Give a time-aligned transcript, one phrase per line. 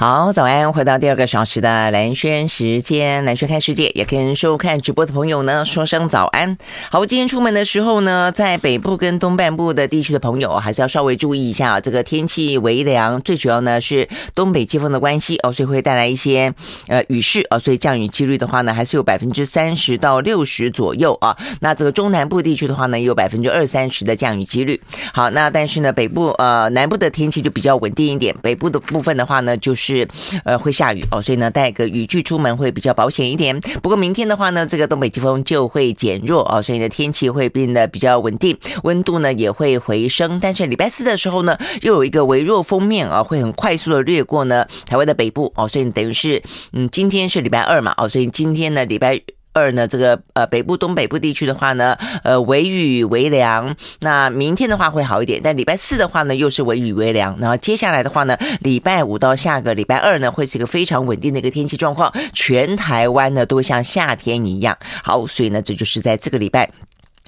[0.00, 0.72] 好，早安！
[0.72, 6.56] 回到第二个小时的蓝轩时间，蓝轩看世界，也跟收看直播的朋友呢说声早安。
[6.88, 16.54] 好，今天出门的时候呢，在北部跟东半部的地区的朋友，还是要稍微注意一下这个天气微凉，最主要呢是东北季风的关系哦，所以会带来一些
[16.86, 21.36] 呃雨势哦，所以降雨几率的话呢，还是有百分之三十到六十左右啊。
[21.58, 24.80] 那这个中南部地区的话呢，有百分之二三十的降雨几率。
[25.12, 29.87] 好，那但是呢，北部呃南部的天气就比较稳定一点，北部的部分的话呢，就是。
[29.88, 30.06] 是
[30.44, 33.58] 呃会下雨哦，所以呢带个雨具出门会比较保险一点。
[33.82, 40.38] 不过明天的话呢，这个东北季风就会减弱哦，所以呢天气会变得比较稳定，温度呢也会回升。
[40.40, 46.42] 但是礼拜四的时候呢，又有一个微弱锋面啊，会很快速的掠过呢台湾的北部哦，所以等于是
[46.72, 49.37] 嗯今天是礼拜二嘛哦，所以今天呢礼拜。
[49.58, 53.74] 二呢，这个呃北部、东北部地区的话呢，呃微雨微凉。
[54.00, 57.36] 那明天的话会好一点，但礼拜四的话呢，又是微雨微凉。
[57.40, 64.78] 然后接下来的话呢，礼拜五到下个礼拜二呢，会是一个非常稳定的一个天气状况，全台湾呢都会像夏天一样。
[65.02, 66.70] 好，所以呢，这就是在这个礼拜。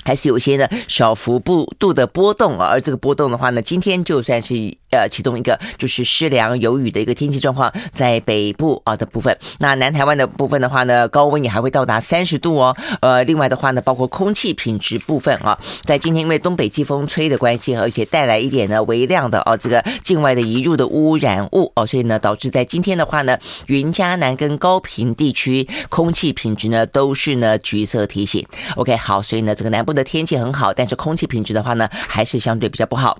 [0.04, 4.54] 还是有些呢小幅度度的波动啊，而这个波动的话呢，今天就算是
[4.90, 12.74] 呃其中一个就是湿凉有雨的一个天气状况，在北部啊的部分，那南台湾的部分的话呢，高温也还会到达三十度哦。
[13.02, 28.46] 呃，另外的话呢，包括空气品质部分啊，在今天因为东北季风吹的关系，而且带来一点呢微量的哦这个境外的移入的污染物哦，所以呢导致在今天的话呢，云嘉南跟高屏地区空气品质呢都是呢橘色提醒。
[28.76, 29.89] OK，好，所以呢这个南部。
[29.92, 33.18] 的天气很好，但是空气品质的话呢，还是相对比较不好。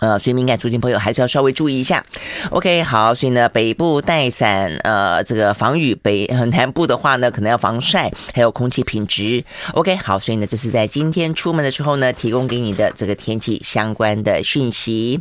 [0.00, 2.04] 呃，所以敏感族群朋友还是要稍微注意一下。
[2.50, 9.44] OK，好，所以呢，北部带伞，呃，这个防雨；北南部的话呢，可能要防晒，还有空气品质。
[9.74, 15.20] OK，好，所以呢，这是在今天出门的时候呢，提供给你的这个天气相关的讯息。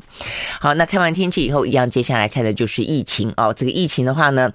[0.59, 3.53] 好，那看完天气以后，一样接下来看的就是疫情哦。
[3.53, 4.51] 这个疫情的话呢。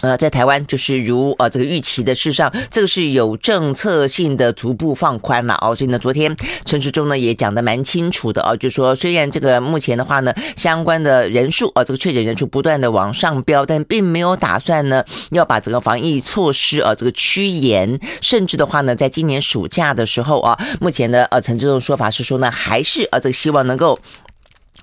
[0.00, 5.74] 呃，在台湾就是如呃这个预期的事实上，这个是有政策性的逐步放宽了哦。
[5.74, 23.98] 所以呢，昨天陈时中呢也讲得蛮清楚的哦，就说虽然这个目前的话呢，相关的人数啊，这个确诊人数不断的往上飙，但并没有打算呢要把整个防疫措施啊这个趋严，甚至的话呢，在今年暑假的时候啊，目前呢呃陈志忠的说法是说呢，还是啊这个希望能够。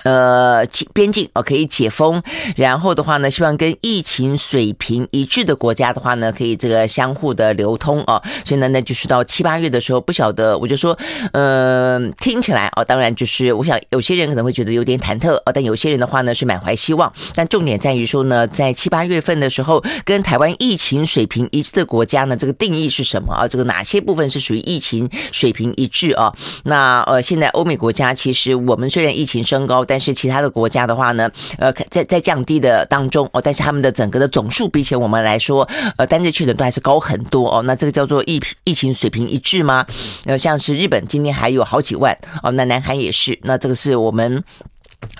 [0.05, 2.21] 呃，边境哦可以解封，
[2.55, 8.21] 然后的话呢，希望跟疫情水平一致的国家的话呢，可以这个相互的流通哦。
[8.45, 10.97] 所以呢，那就是到七八月的时候，不晓得我就说，
[11.33, 17.11] 嗯、听起来哦，当然就是我想有些人可能会觉得有点忐忑哦，但有些人的话呢是满怀希望。
[17.33, 23.47] 但重点在于说呢，在七八月份的时候，跟台湾疫情水平一致的国家呢，这个定义是什么啊？
[23.47, 26.31] 这个哪些部分是属于疫情水平一致啊？
[26.65, 37.61] 那呃，现在欧美国家其实我们虽然疫情升高，但但是其他的国家的话呢，呃，在在降低的当中哦，但是他们的整个的总数比起我们来说，呃，单日确诊都还是高很多哦。
[37.61, 39.85] 那这个叫做疫疫情水平一致吗？
[40.25, 42.13] 呃，像是日本今天还有好几万
[42.43, 44.43] 哦，那南韩也是，那这个是我们。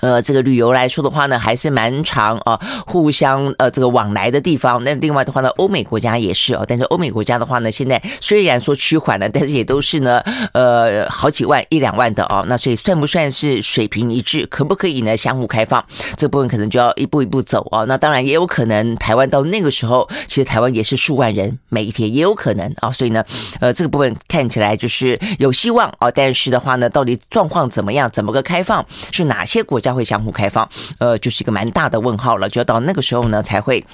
[0.00, 4.82] 呃，这个旅游来说的话呢，还是蛮长啊，互相呃这个往来的地方。
[4.84, 6.64] 那另外的话呢，欧美国家也是哦。
[6.66, 10.20] 但是欧美国家的话呢，现在虽然说趋缓了，但是也都是呢，
[10.52, 12.44] 呃，好几万一两万的哦。
[12.48, 14.46] 那所以算不算是水平一致？
[14.46, 15.84] 可不可以呢相互开放？
[16.16, 17.86] 这部分可能就要一步一步走哦。
[17.86, 22.90] 那当然也有可能，台湾到那个时候，其实台湾也是数万人每一天，也有可能啊。
[22.90, 23.24] 所以呢，
[23.60, 26.12] 呃，这个部分看起来就是有希望哦。
[26.14, 28.10] 但是的话呢，到底状况怎么样？
[28.12, 28.84] 怎么个开放？
[29.10, 30.66] 是哪些国家会相互开放，
[30.98, 33.84] 呃，就是一个蛮大的问号了，就要到那个时候呢才会。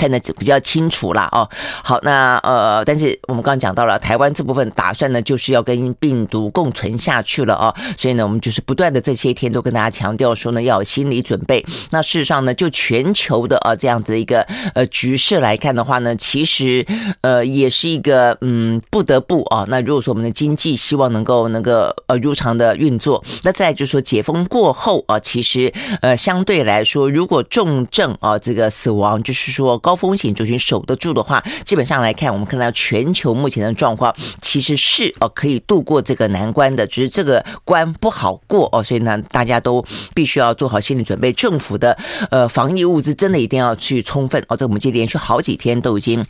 [0.00, 1.46] 看得比较清楚了哦。
[1.84, 7.74] 好，那呃，但是我们刚刚讲到了台湾这部分打算呢，就是要跟病毒共存下去了哦。
[7.98, 11.62] 所以呢，我们就是不断的这些天都跟大家强调说呢，要有心理准备。
[11.90, 14.40] 那事实上呢，就全球的呃这样子的一个
[14.74, 16.86] 呃局势来看的话呢，其实
[17.20, 19.66] 呃也是一个嗯不得不啊。
[19.68, 29.78] 那如果说我们的经济希望能够能够呃如常的运作，那再就是说解封过后啊，其实呃相对来说，如果重症啊这个死亡，就是说。
[29.89, 39.84] 高高风险族群守得住的话，基本上来看，我们看到全球目前的状况，其实是哦可以度过这个难关的，只是这个关不好过哦，所以呢，大家都
[40.14, 41.32] 必须要做好心理准备。
[41.32, 41.98] 政府的
[42.30, 46.24] 呃防疫物资真的一定要去充分哦，这我们这连续好几天都已经。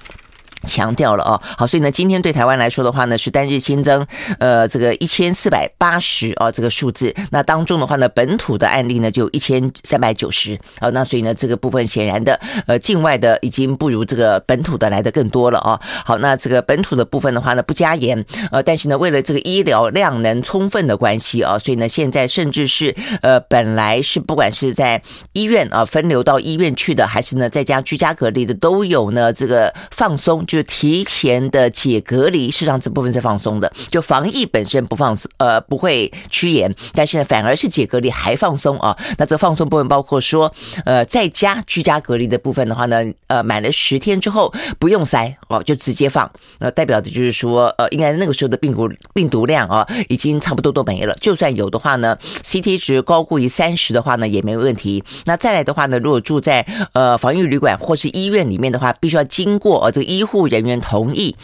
[0.64, 4.06] 强调了哦，好，所以呢，今天对台湾来说的话呢，是单日新增
[4.38, 25.02] 呃这个一千四百八十哦这个数字，那当中的话呢，本土的案例呢就一千三百九十，好，那所以呢这个部分显然的呃境外的已经不如这个本土的来的更多了哦，好，那这个本土的部分的话呢不加严，呃，但是呢为了这个医疗量能充分的关系啊，所以呢现在甚至是呃本来是不管是在
[25.32, 30.44] 医院啊分流到医院去的，还是呢在家居家隔离的，都有呢这个放松。
[30.50, 33.72] 就提前的解隔离，事实上这部分是放松的。
[33.88, 38.98] 就防疫本身不放松，呃，不会趋严，但是呢，反而是解隔离还放松啊。
[39.16, 40.52] 那这放松部分包括说，
[40.84, 46.28] 呃，在家居家隔离的部分的话呢，呃，满了十天之后不用筛哦，就直接放。
[46.58, 51.14] 那代表的就是说，呃，应该那个时候的病毒病毒量啊，已经差不多都没了。
[51.20, 55.04] 就算有的话呢，CT 值高过于三十的话呢，也没问题。
[55.26, 60.39] 那再来的话呢，如果住在呃防疫旅馆或是医院里面的话，必须要经过呃这个医护。
[60.46, 61.36] 人员同意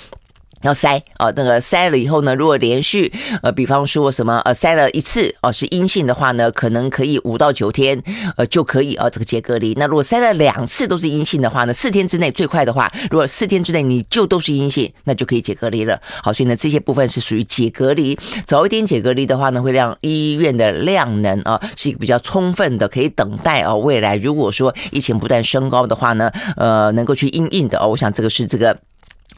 [0.62, 3.12] 要筛啊，那个筛了以后呢，如果连续
[3.42, 8.02] 呃，比方说什么呃筛了一次哦是阴性的话呢，可能可以五到九天
[8.36, 9.74] 呃就可以啊这个解隔离。
[9.74, 16.00] 那如果筛了两次都是阴性的话呢，四天之内最快的话，如果四天之内你就都是阴性，那就可以解隔离了。
[16.22, 28.76] 好，所以呢这些部分是属于解隔离，早一点解隔离的话呢，会让医院的量能啊是一个比较充分的，可以等待啊未来如果说疫情不断升高的话呢，呃能够去应应的哦，我想这个是这个。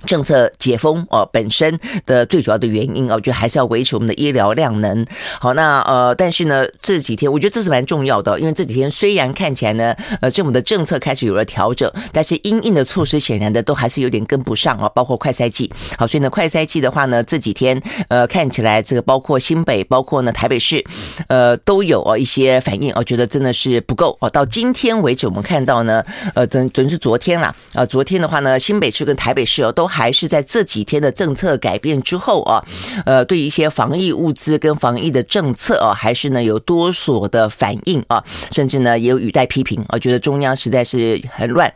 [0.06, 5.04] 政策解封哦，本身的最主要的原因哦，就还是要维持我们的医疗量能。
[5.40, 15.72] 好，那呃，但是呢，这几天我觉得这是蛮重要的，因为这几天虽然看起来呢，呃，政府的政策开始有了调整，但是因应的措施显然的都还是有点跟不上啊，包括快筛剂。
[15.98, 20.84] 好，所以呢，快筛剂的话呢，这几天呃，看起来这个包括新北，包括呢台北市，
[21.26, 24.30] 呃，都有哦一些反应，我觉得真的是不够哦。
[24.30, 26.04] 到今天为止，我们看到呢，
[26.34, 29.87] 呃，等等于是昨天啦，啊，昨天的话呢，新北市跟台北市哦都。
[29.88, 32.62] 还是在这几天的政策改变之后啊，
[33.06, 41.72] 呃，对一些防疫物资跟防疫的政策啊，还是呢有多所的反应啊，甚至呢也有语带批评啊，觉得中央实在是很乱。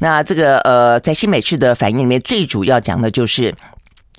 [0.00, 3.54] 那这个呃，在新北市的反应里面，最主要讲的就是。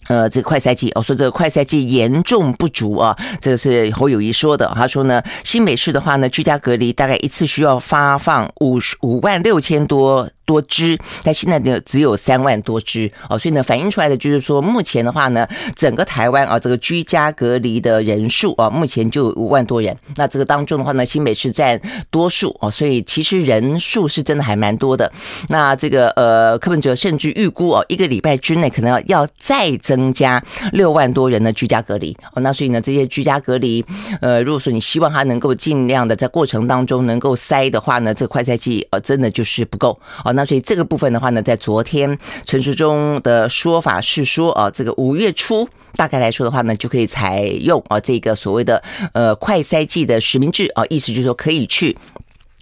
[0.08, 4.72] 呃，这个快筛剂，我说这个快筛剂严重不足啊，这个是侯友谊说的。
[4.76, 19.96] 他说呢，新北市的话呢，居家隔离大概一次需要发放五十五万六千多多支，但现在呢只有三万多支哦，所以呢反映出来的就是说，目前的话呢，整个台湾啊，这个居家隔离的人数啊，目前就五万多人。
[20.16, 25.12] 那这个当中的话呢，新北市占多数哦，所以其实人数是真的还蛮多的。
[25.50, 30.16] 那这个呃，柯文哲甚至预估哦，一个礼拜之内可能要要再增。
[30.16, 33.84] 加六万多人的居家隔离哦，那所以呢，这些居家隔离，
[34.22, 40.32] 呃，如果说你希望他能够尽量的在过程当中能够筛的话呢，这个快筛剂呃，真的就是不够哦。
[40.36, 48.84] 那所以这个部分的话呢，在昨天陈时中的说法是说啊，这个五月初大概来说的话呢，就可以采用啊这个所谓的
[49.14, 51.98] 呃快筛剂的实名制啊，意思就是说可以去。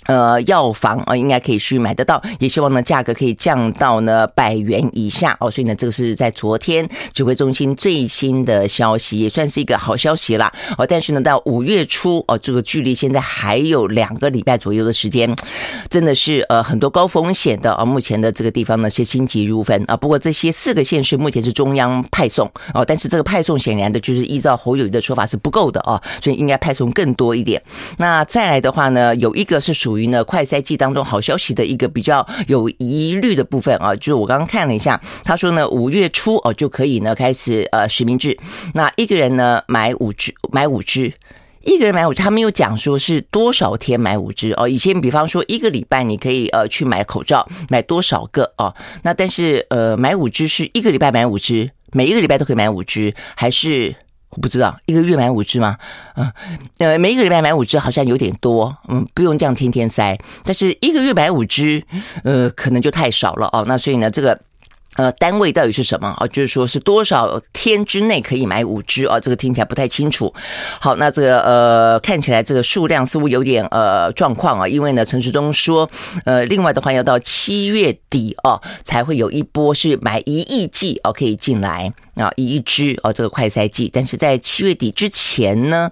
[0.05, 5.49] 呃，药房啊，应该可以去买得到，也希望呢价格可以降到呢百元以下哦。
[5.49, 10.51] 所以呢，这个是在昨天指挥中心最新的消息，也算是一个好消息啦。
[10.77, 15.33] 哦，但是呢，到五月初哦，这个距离现在还有两个礼拜左右的时间，
[15.89, 17.85] 真的是呃很多高风险的啊。
[17.85, 19.95] 目前的这个地方呢是心急如焚啊。
[19.95, 27.61] 不过这些四个县市目前是中央派送哦，但是这个派送显然的就是依照侯友宜的说法是不够的啊，所以应该派送更多一点。
[27.97, 29.92] 那再来的话呢，有一个是属。
[29.93, 38.35] 属于呢快筛剂当中好消息的一个比较有疑虑的部分啊，就是我刚刚看了一下，他说呢五月初哦就可以呢开始呃实名制，
[38.73, 41.13] 那一个人呢买五支买五支，
[41.61, 44.67] 一个人买五支，他没有讲说是多少天买五支哦。
[44.67, 48.73] 以前比方说一个礼拜你可以呃去买口罩买多少个哦，
[49.03, 53.95] 那但是呃买五支是一个礼拜买五支，每一个礼拜都可以买五支，还是？
[54.35, 55.77] 我不知道一个月买五支吗？
[56.15, 56.31] 嗯，
[56.79, 60.17] 呃，每一个礼拜买五支好像有点多，嗯，不用这样天天塞。
[60.43, 61.83] 但是一个月买五支，
[62.23, 63.63] 呃，可能就太少了哦。
[63.67, 64.39] 那所以呢，这个。
[64.95, 66.27] 呃，单位到底是什么啊？
[66.27, 69.19] 就是说是多少天之内可以买五支啊？
[69.19, 70.33] 这个听起来不太清楚。
[70.79, 75.89] 好，那这个呃，看起来这个数量似乎有点呃状况啊，因为呢，陈时中说，
[76.25, 85.91] 呃，另外的话要到七月底哦，才会有一波是买一亿剂哦可以进来啊，一亿支哦这个快筛剂，但是在七月底之前呢，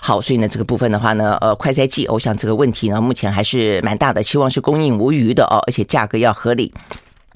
[0.00, 6.72] 好，所以呢这个部分的话呢，呃，快筛剂，我想这个问题呢目前还是蛮大的，希望是供应无余的哦，而且价格要合理。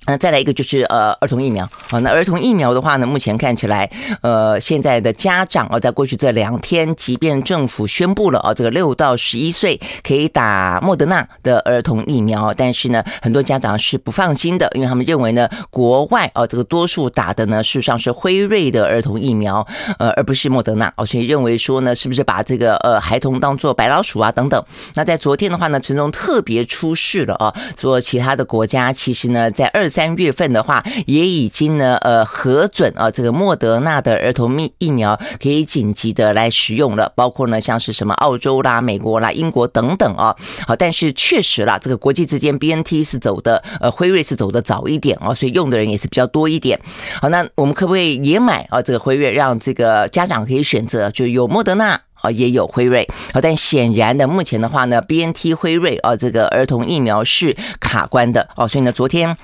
[0.09, 3.91] 那再来一个就是呃儿童疫苗啊，那儿童疫苗的话呢，目前看起来
[4.23, 19.67] 呃现在的家长啊，在过去这两天，即便政府宣布了啊，这个六到十一岁可以打莫德纳的儿童疫苗，但是呢，很多家长是不放心的，因为他们认为呢，国外啊这个多数打的呢事实上是辉瑞的儿童疫苗，
[19.99, 24.65] 呃而不是莫德纳哦，所以认为说呢，是不是把这个呃孩童当做白老鼠啊等等？
[24.95, 29.87] 那在昨天的话呢，陈时中特别出示了啊，说其他的国家其实呢，在二。
[29.99, 40.37] 三月份的话，也已经呢，呃，核准啊，这个莫德纳的儿童疫疫苗可以紧急的来使用了，包括呢，像是什么澳洲啦、美国啦、英国等等啊。
[40.69, 46.79] 好，但是确实啦，这个国际之间，BNT 是走的，呃，辉瑞是走的早一点啊，所以用的人也是比较多一点。
[47.21, 48.81] 好，那我们可不可以也买啊？
[48.81, 53.05] 这个辉瑞，让这个家长可以选择，就有莫德纳啊，也有辉瑞。
[53.35, 59.37] 好，但显然的，目前的话呢，BNT 辉瑞啊，这个儿童疫苗是卡关的哦，所以呢，昨天。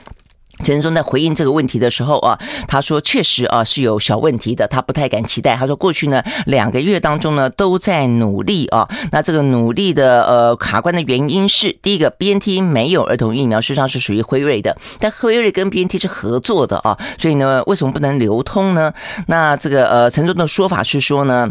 [0.63, 5.57] 陈忠在回应这个问题的时候啊，他说确实啊是有小问题的，他不太敢期待。
[5.57, 18.93] 他说过去呢两个月当中呢都在努力啊，那这个努力的呃卡关的原因是第一个，BNT 没有儿童疫苗，事实上是属于辉瑞的，但辉瑞跟 BNT 是合作的啊，所以呢为什么不能流通呢？
[19.27, 21.51] 那这个呃陈忠的说法是说呢。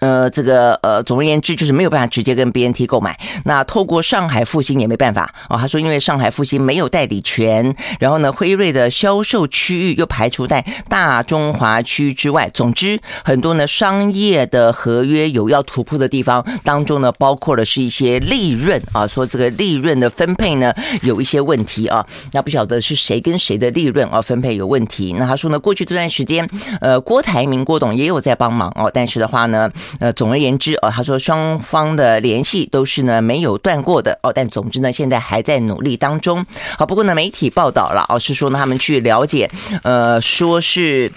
[0.00, 3.18] 呃，这个呃，总而言之就是没有办法直接跟 BNT 购买。
[3.44, 5.56] 那透过上海复星也没办法哦。
[5.56, 12.50] 他说，因为上海复星没有代理权，然后呢，辉瑞的销售区域又排除在大中华区之外。
[12.52, 20.72] 总之，很多呢商业的合约有要突破的地方当中呢，包括的是一些利润啊，说这个利润的分配呢
[21.02, 22.04] 有一些问题啊。
[22.32, 25.14] 那不晓得是谁跟谁的利润啊分配有问题。
[25.18, 26.48] 那他说呢，过去这段时间，
[26.80, 29.70] 呃，郭台铭郭董也有在帮忙哦，但是的话呢。
[30.00, 36.44] 呃，总而言之，哦，他说双方的联系都是呢没有断过的哦，但总之呢，现在还在努力当中。
[36.78, 39.50] 好，不过呢，媒体报道了，哦，是说呢，他们去了解，
[39.82, 41.10] 呃，说是。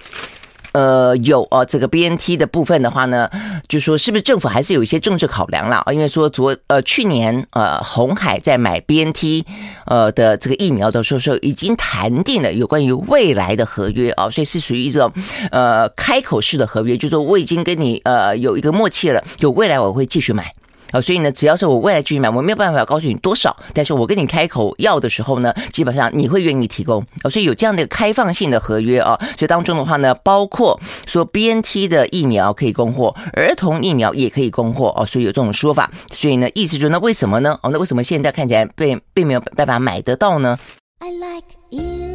[0.78, 3.28] 呃，有哦，这个 BNT 的部分的话呢，
[3.68, 5.92] 就说是不是政府还是有一些政治考量了啊？
[5.92, 9.44] 因为说昨呃去年呃红海在买 BNT
[9.88, 15.12] 呃的这个疫苗的时候，说已经谈定了有关于未来的合约啊，所以是属于一种
[15.50, 20.54] 呃开口式的合约，就是说我已经跟你呃有一个默契了，就未来我会继续买。
[20.91, 27.01] 啊，所以呢，只要是我未来继续买，我没有办法告诉你多少，但是我跟你开口要的时候呢，基本上你会愿意提供。
[27.24, 35.91] 啊，所以有这样的开放性的合约啊，所以当中的话呢，包括说 BNT 的疫苗可以供货，儿童疫苗也可以供货哦，所以有这种说法。
[36.12, 37.58] 所以呢，意思就是那为什么呢？
[37.62, 40.58] 哦，那为什么现在看起来并并没有办法买得到呢
[41.00, 42.07] ？I like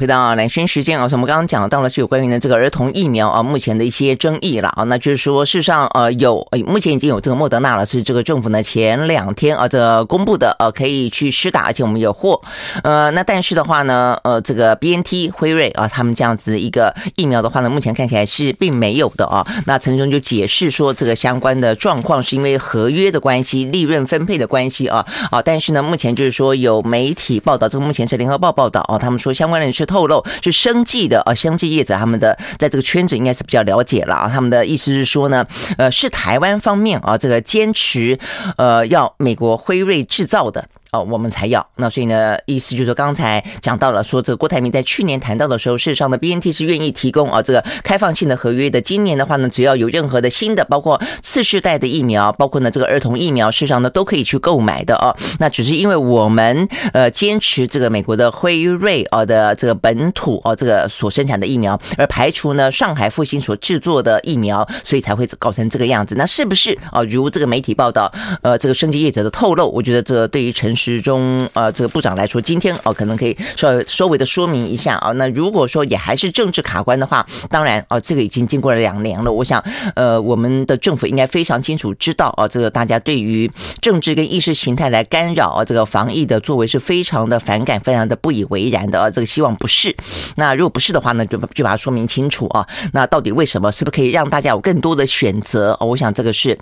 [0.00, 12.40] 回到蓝轩时间啊，我们刚刚讲到了是有关于呢这个儿童疫苗啊，目前的一些争议了啊，那就是说事实上呃有，目前已经有这个莫德纳了，是这个政府呢前两天啊这公布的呃可以去施打，而且我们有货，
[12.82, 19.46] 呃那但是的话呢呃这个 BNT 辉瑞啊他们这样子一个疫苗的话呢，目前看起来是并没有的啊。
[19.66, 29.89] 那陈时中就解释说这个相关的状况是因为合约的关系、利润分配的关系啊啊，但是呢目前就是说有媒体报道，这个目前是联合报报道啊，他们说相关人士。
[29.90, 34.30] 透露是生计的啊，生计业者他们的在这个圈子应该是比较了解了啊。
[34.32, 35.44] 他们的意思是说呢，
[35.76, 38.16] 呃，是台湾方面啊，这个坚持
[38.56, 40.68] 呃要美国辉瑞制造的。
[40.92, 48.80] 哦，我们才要那，所以呢，意思就是说，刚才讲到了，说这个郭台铭在去年谈到的时候，事实上呢，BNT 是愿意提供啊这个开放性的合约的。
[48.80, 55.16] 今年的话呢，只要有任何的新的，包括次世代的疫苗，包括呢这个儿童疫苗，事实上呢都可以去购买的哦。
[55.38, 66.16] 那只是因为我们呃坚持这个美国的辉瑞啊的这个本土哦这个所生产的疫苗，而排除呢上海复星所制作的疫苗，所以才会搞成这个样子。
[66.16, 67.00] 那是不是啊？
[67.04, 70.74] 如这个媒体报道，呃，这个生技业者的透露，我觉得这个对于陈。
[70.80, 75.12] 时中，呃，这个部长来说，今天哦，可能可以稍稍微的说明一下啊。
[75.12, 79.30] 那如果说也还是政治卡关的话，当然啊，这个已经经过了两年了。
[79.30, 79.62] 我想，
[79.94, 83.50] 呃，我们的政府应该非常清楚知道啊，这个大家对于
[83.82, 89.10] 政治跟意识形态来干扰啊，这个防疫的作为是非常的反感，非常的不以为然的啊。
[89.10, 89.94] 这个希望不是。
[90.36, 92.66] 那如果不是的话呢，就就把它说明清楚啊。
[92.94, 93.70] 那到底为什么？
[93.70, 95.76] 是不是可以让大家有更多的选择？
[95.80, 96.58] 我想这个是。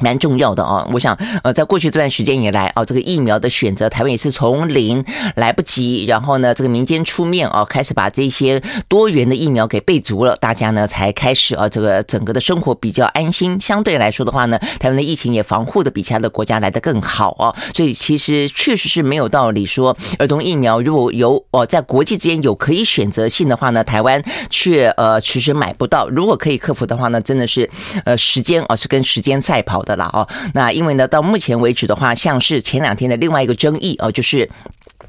[0.00, 5.04] 蛮重要的啊，我想，呃，在过去这段时间以来啊，这个疫苗的选择，台湾也是从零
[5.34, 13.58] 来不及，然后呢，这个民间出面啊，开始把这些多元的疫苗给备足了，大家呢才开始啊，这个整个的生活比较安心。
[13.58, 26.08] 相对来说的话呢，台湾的疫情也防护的比其他的国家来的更好啊，所以其实确实是没有道理说儿童疫苗如果有哦，在国际之间有可以选择性的话呢，台湾却呃迟迟买不到。
[26.10, 27.68] 如果可以克服的话呢，真的是
[28.04, 29.77] 呃时间啊是跟时间赛跑。
[29.78, 30.26] 好的啦哦。
[30.54, 34.48] 那因为呢，到目前为止的话，像是前两天的另外一个争议哦，就是。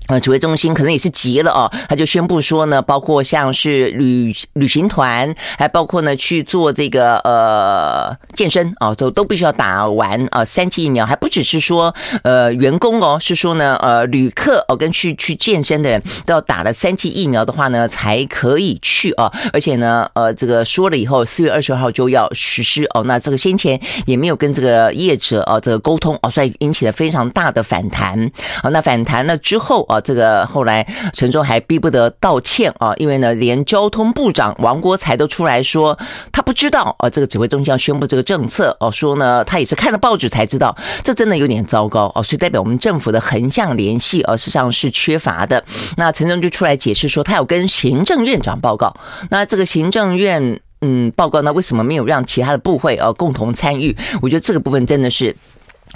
[0.10, 28.32] 呃，指挥中心可能也是急了哦，他就宣布说呢，包括像是旅旅行团，还包括呢去做这个呃健身啊，都都必须要打完啊三剂疫苗，还不只是说呃员工哦，是说呢呃旅客哦跟去去健身的人都要打了三剂疫苗的话呢才可以去哦，而且呢呃这个说了以后四月二十号就要实施哦，那这个先前也没有跟这个业者哦这个沟通哦，所以引起了非常大的反弹，
[28.64, 29.99] 好，那反弹了之后啊。
[30.02, 35.98] 这个后来陈忠还逼不得道歉啊，因为呢，连交通部长王国才都出来说
[36.32, 45.64] 他不知道啊，这个指挥中心要宣布这个政策哦，说呢他也是看了报纸才知道，这真的有点糟糕哦，所以代表我们政府的横向联系而实际上是缺乏的。
[45.98, 48.96] 那陈忠就出来解释说，他有跟行政院长报告，
[49.30, 53.96] 那这个行政院嗯报告呢，为什么没有让其他的部会呃共同参与？
[54.22, 55.36] 我觉得这个部分真的是。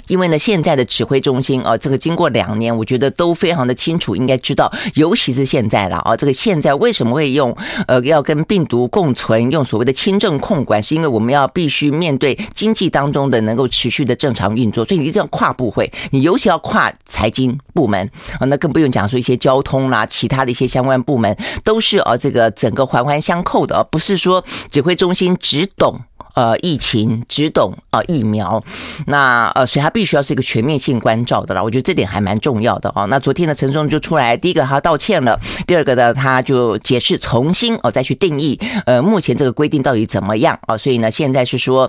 [0.08, 25.98] 因为呢，现在的指挥中心啊，这个经过两年，我觉得都非常的清楚，应该知道，尤其是现在了啊，这个现在为什么会用呃要跟病毒共存，用所谓的轻症控管，是因为我们要必须面对经济当中的能够持续的正常运作，所以你一定要跨部会，你尤其要跨财经部门啊，那更不用讲说一些交通啦，其他的一些相关部门都是啊，这个整个环环相扣的，而不是说指挥中心只懂。
[26.34, 28.62] 呃，疫情只懂啊、呃、疫苗，
[29.06, 31.62] 那呃，所以他必须要是一个全面性关照的啦。
[31.62, 33.06] 我觉得这点还蛮重要的哦。
[33.06, 40.76] 那昨天呢，陈松就出来，第一个他道歉了，第二个呢，他就解释重新哦再去定义呃目前这个规定到底怎么样啊？
[40.76, 41.88] 所以呢，现在是说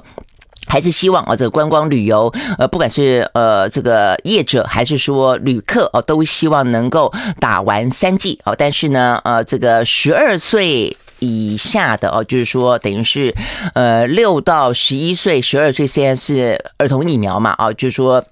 [0.68, 8.56] 还是希望啊这个观光旅游呃不管是呃这个业者还是说旅客哦，都希望能够打完三剂哦。
[8.56, 10.96] 但是呢，呃这个十二岁。
[11.26, 13.34] 以下的哦，就是说，等于是，
[13.74, 18.24] 呃，六到十一岁、十二岁，现在是儿童疫苗嘛，啊，就是说，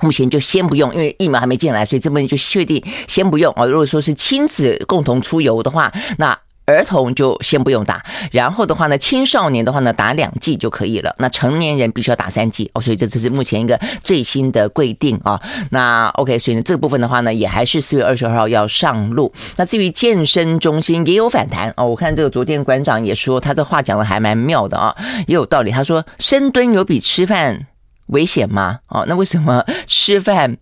[0.00, 3.64] 目前就先不用，因为疫苗还没进来，所以这边就确定先不用啊。
[3.64, 6.38] 如果说是亲子共同出游的话，那。
[6.66, 11.14] 儿童就先不用打，然后的话呢，青少年的话呢，打两剂就可以了。
[11.18, 15.40] 那成年人必须要打三剂哦，所以这只是目前一个最新的规定啊。
[15.70, 19.32] 那 OK，所以呢，这个部分的话呢，也还是四月二十号要上路。
[19.56, 24.94] 那至于健身中心也有反弹哦，我看这个昨天馆长也说，他这话讲的还蛮妙的啊，
[25.26, 25.72] 也有道理。
[25.72, 27.66] 他说深蹲有比吃饭
[28.06, 28.78] 危险吗？
[28.86, 30.58] 哦，那为什么吃饭？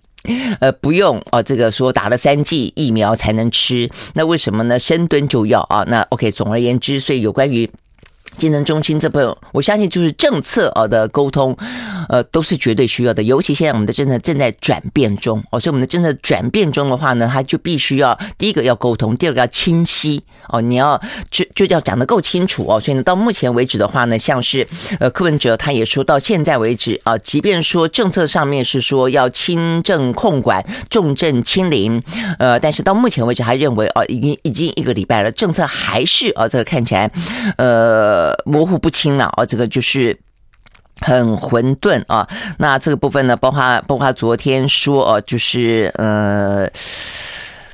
[0.61, 4.79] 呃，不用啊，这个说打了三剂疫苗才能吃，那为什么呢？
[4.79, 5.85] 深蹲就要啊？
[5.89, 7.71] 那 OK，总而言之，所以有关于。
[8.37, 11.57] 金融中心这部分，我相信就是政策啊的沟通，
[12.09, 13.23] 呃，都是绝对需要的。
[13.23, 22.81] 尤其现在我们的政策正在转变中哦，所以我们的政策转变中的话呢，它就必须要第一个要沟通，第二个要清晰哦，你要就就要讲得够清楚哦。
[22.81, 24.67] 所以呢，到目前为止的话呢，像是
[24.99, 32.03] 呃柯文哲他也说到现在为止啊，即便说政策上面是说要轻症控管、重症清零，
[32.39, 37.11] 呃，但是到目前为止还认为哦，已经已经一个礼拜了，政策还是啊这个看起来
[37.59, 38.30] 呃。
[38.45, 40.19] 模糊不清了啊，这个就是
[41.01, 42.29] 很混沌啊。
[42.59, 46.69] 那这个部分呢，包括包括昨天说哦，就是呃，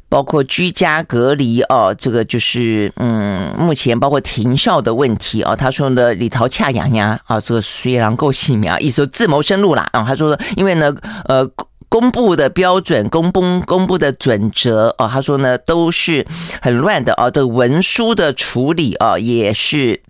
[0.09, 5.57] 包括居家隔离哦，这个就是嗯，目前包括停校的问题啊。
[5.57, 10.05] 他说呢，里头恰洋洋啊，这个虽然够细苗，意思说自谋生路啦啊。
[10.07, 11.45] 他说，因为呢，呃，
[11.89, 16.25] 公布的标准、公布公布的准则啊，他说呢，都是
[16.63, 17.29] 很乱的啊。
[17.29, 20.03] 这文书的处理啊，也是。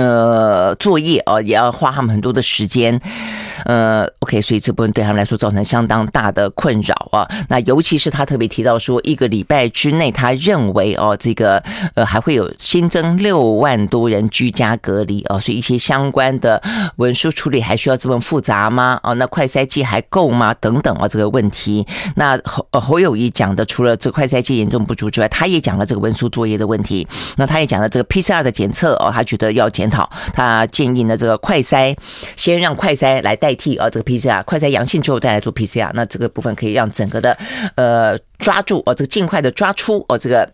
[0.00, 2.98] 呃，作业啊，也要花他们很多的时间。
[3.64, 7.28] 呃，OK，所以这部分对他们来说造成相当大的困扰啊。
[7.48, 11.62] 那尤其是他特别提到说，一个礼拜之内，他认为哦，这个
[11.94, 16.62] 呃还会有新增六万多人居家隔离哦，所以一些相关的
[16.96, 18.98] 文书处理还需要这么复杂吗？
[19.02, 20.54] 哦，那快筛剂还够吗？
[20.54, 21.86] 等等啊，这个问题。
[22.16, 27.06] 那侯侯友谊讲的，除了这快筛剂严重不足之外，他也讲了这个文书作业的问题。
[27.36, 31.94] 那他也讲了这个 PCR 的检测哦，他觉得要检讨，他建议呢这个快筛
[32.36, 33.49] 先让快筛来带。
[33.50, 37.36] 代替啊，这个 PCR 快在阳性之后再来做 PCR，那这个部分可以让整个的
[37.74, 40.48] 呃抓住哦，这个尽快的抓出哦这个。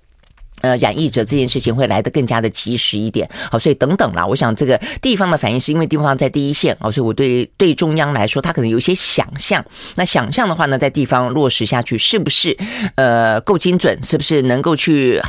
[0.66, 12.56] 呃，染疫者这件事情会来得更加的及时一点，好，所以等等啦，我想这个地方的反应是因为地方在第一线，哦，所以我对对中央来说，他可能有一些想象，那想象的话呢，在地方落实下去是不是
[12.96, 15.22] 呃够精准，是不是能够去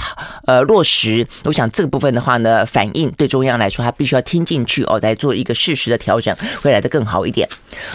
[0.48, 1.28] 呃落实？
[1.44, 7.48] 我想这个部分的话呢，反应对中央来说，他必须要听进去哦，再做一个适时的调整，会来得更好一点。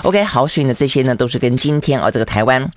[0.02, 2.70] OK，好，所以呢，这些呢都是跟今天啊这个台湾。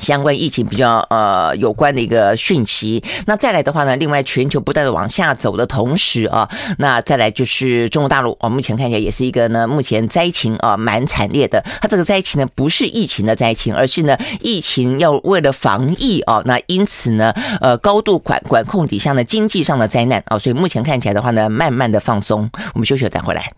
[0.00, 3.04] 相关疫情比较呃有关的一个讯息。
[3.26, 11.62] 那再来的话呢，另外全球不断的往下走的同时啊，那再来就是中国大陆啊，目前看起来也是一个呢，目前灾情啊蛮惨烈的。
[11.80, 22.50] 它这个灾情呢不是疫情的灾情，而是呢疫情要为了防疫啊，那因此呢呃高度管管控底下呢经济上的灾难啊，所以目前看起来的话呢，慢慢的放松。
[22.74, 23.52] 我们休息了再回来。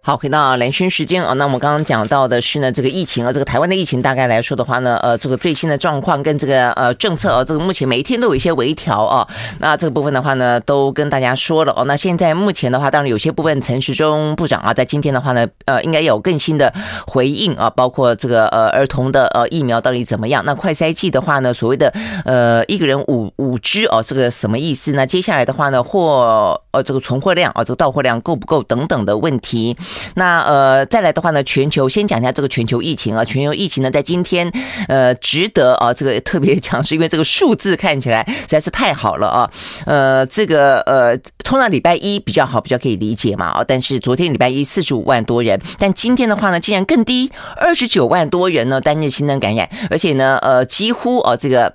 [0.00, 11.84] 好，回到兰萱时间啊，那我们刚刚讲到的是呢，这个疫情啊，这个台湾的疫情大概来说的话呢，呃，这个最新的状况跟这个呃政策啊，这个目前每一天都有一些微调啊，那这个部分的话呢，都跟大家说了哦。
[11.84, 16.72] 那现在目前的话，当然有些部分陈时中部长啊，在今天的话呢，呃，应该有更新的
[17.06, 20.42] 回应啊，包括这个呃儿童的呃疫苗到底怎么样？
[20.46, 21.92] 那快筛剂的话呢，所谓的
[22.24, 25.06] 呃一个人五五支哦，这个什么意思呢？
[25.06, 29.76] 接下来的话呢，货呃这个存货量啊，这个到货量够不够等等的问题。
[30.14, 34.50] 那呃，再来的话呢，全球先讲一下这个全球疫情啊，全球疫情呢，在今天
[34.88, 39.50] 呃，值得啊，这个特别讲，是因为这个数字看起来实在是太好了啊，
[39.86, 51.72] 呃，这个呃，通常礼拜一比较好，比较可以理解嘛啊，但是昨天礼拜一四十五万多人，但今天的话呢，竟然更低，二十九万多人呢单日新增感染，而且呢，呃，几乎啊这个。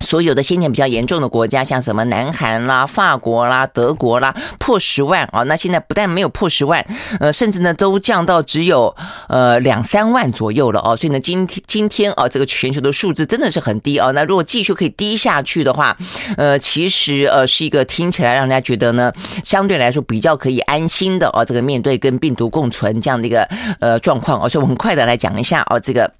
[0.00, 5.42] 所有的先前比较严重的国家，像什么南韩啦、法国啦、德国啦，破十万啊。
[5.44, 6.84] 那现在不但没有破十万，
[7.20, 8.94] 呃，甚至呢都降到只有
[9.28, 10.96] 呃两三万左右了哦。
[10.96, 14.12] 所以呢，今天今天啊，这个全球的数字真的是很低哦。
[14.12, 15.96] 那如果继续可以低下去的话，
[16.36, 21.44] 呃，其实呃是一个听起来让人家觉得呢，相对来说比较可以安心的哦。
[21.44, 23.42] 这个面对跟病毒共存这样的一个
[23.80, 26.10] 呃状况哦，所以我们很快的来讲一下哦，这个。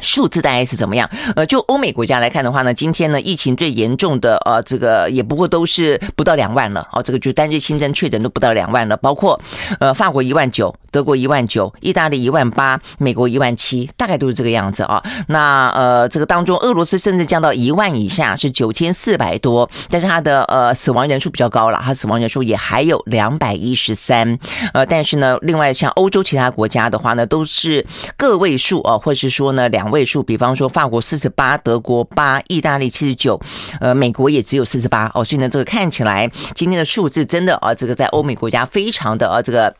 [0.00, 1.08] 数字大概是怎么样？
[1.36, 9.40] 呃，就欧美国家来看的话呢，今天呢疫情最严重的呃，这个也不过都是不到两万了哦，这个就单日新增确诊都不到两万了，包括
[9.78, 15.02] 呃法国一万九，德国一万九，意大利一万八，美国一万七，大概都是这个样子啊。
[15.28, 24.38] 那呃这个当中，俄罗斯甚至降到一万以下，是九千四百多，但是它的呃死亡人数比较高了，它死亡人数也还有两百一十三。
[24.72, 29.90] 呃，但是呢，另外像欧洲其他国家的话呢，都是个位数啊，或是说呢两。
[29.90, 33.40] 位数，比方说法国四十八，德国八，意大利七十九，
[33.80, 39.74] 呃，美国也只有四十八哦，所以呢，这个看起来今天的数字真的啊，这个在欧美国家非常的啊，这个。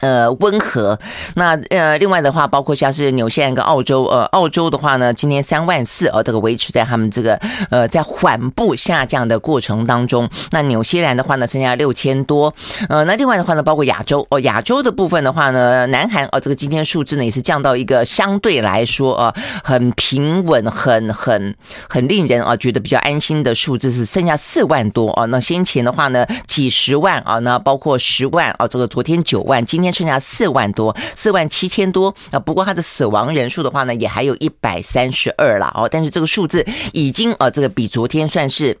[0.00, 0.98] 呃，温和。
[1.34, 7.38] 那呃，另外的话，包括像是纽西兰跟澳洲，呃，澳洲的话呢，今天三万四，哦，这个维持在他们这个
[7.70, 10.28] 呃在缓步下降的过程当中。
[10.52, 12.52] 那纽西兰的话呢，剩下六千多。
[12.88, 21.54] 呃，那另外的话呢，包括亚洲，哦，亚洲的部分的话呢，南韩，哦，这个今天数字呢也是降到一个相对来说啊，很平稳，很很
[21.90, 25.10] 很令人啊觉得比较安心的数字，是剩下四万多。
[25.10, 29.89] 哦，那先前的话呢，几十万啊，那包括十万啊，这个昨天九万，今天。
[29.92, 32.38] 剩下四万多，四万七千多啊。
[32.38, 35.88] 不过他的死亡人数的话呢，也还有一百三十二了哦。
[35.90, 38.76] 但是这个数字已经呃，这个比昨天算是。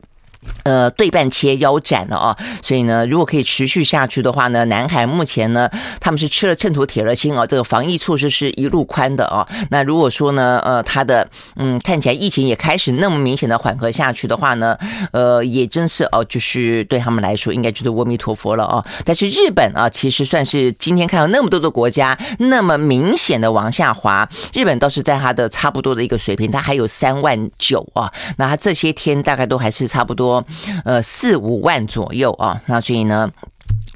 [0.62, 2.36] 呃，对半切腰斩了啊！
[2.62, 5.68] 所以呢，如果可以持续下去的话呢，南韩目前呢，
[6.00, 9.46] 他们是吃了秤砣铁了心啊，这个防疫措施是一路宽的啊。
[9.70, 14.76] 那如果说呢，呃，他的嗯，看起来疫情也开始那么明显的缓和下去的话呢，
[15.12, 18.84] 呃，也真是哦，就是对他们来说，应该就是阿弥陀佛了啊。
[19.04, 28.10] 但是日本啊，其实算是今天看到那么多的国家那么明显的往下滑，日本倒是在它的差不多的一个水平，它还有三万九啊。
[28.38, 30.29] 那它这些天大概都还是差不多。
[30.30, 30.46] 说
[30.84, 33.28] 呃四五万左右啊，那所以呢，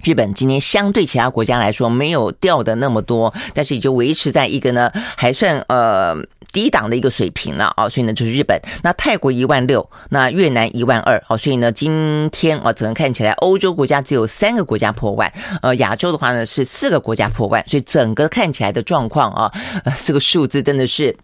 [0.03, 6.17] 日本今天相对其他国家来说没有掉的那么多，但是也就维持在一个呢还算呃
[6.53, 19.53] 低档的一个水平了啊，所以呢就是日本，那泰国一万六，那越南一万二啊，所以呢今天啊整个看起来欧洲国家只有三个国家破万，呃亚洲的话呢是四个国家破万，所以整个看起来的状况啊，
[19.85, 21.17] 呃这个数字真的是。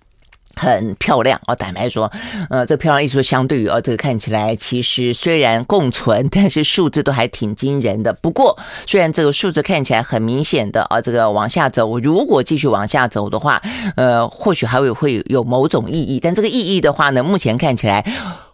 [0.56, 2.10] 很漂亮哦，坦白说，
[2.48, 8.12] 呃，这漂亮艺术，相对于哦，这个看起来其实虽然共存，但是数字都还挺惊人的。
[8.12, 13.62] 不过，虽然这个数字看起来很明显的啊，这个往下走，如果继续往下走的话，
[13.96, 16.20] 呃，或许还会会有某种意义。
[16.20, 18.04] 但这个意义的话呢，目前看起来。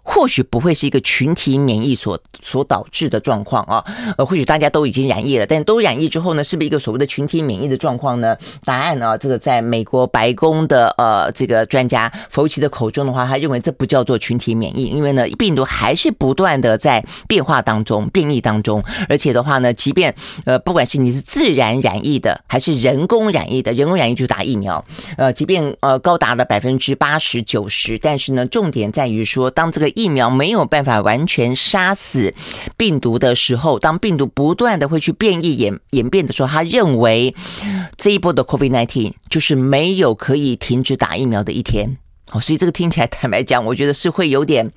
[0.08, 3.84] 或许不会是一个群体免疫所所导致的状况啊，
[4.16, 8.36] 呃，或许大家都已经染疫了，但都染疫之后呢，是不是一个所谓的群体免疫的状况呢？
[8.64, 20.14] 答案呢，这个在美国白宫的呃这个专家福奇的口中的话，他认为这不叫做群体免疫，因为呢，病毒还是不断的在变化当中、变异当中，而且的话呢，即便
[20.44, 24.82] 呃不管是你是自然染疫的，还是人工染疫的，人工染疫就打疫苗，
[25.16, 32.34] 呃，即便呃高达了百分之八十九十，但是呢，重点在于说，当这个疫苗没有办法完全杀死
[32.76, 37.34] 病毒的时候，当病毒不断的会去变异演演变的时候，他认为
[37.96, 41.96] 这一波的 COVID nineteen 就是没有可以停止打疫苗的一天。
[42.30, 44.70] 哦，所以这个听起来坦白讲，我觉得是会有点。